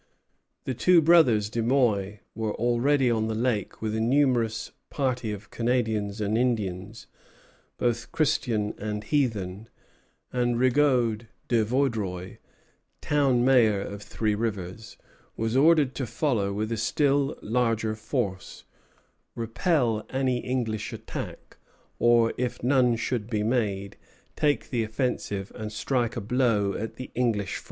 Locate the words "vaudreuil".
11.63-12.37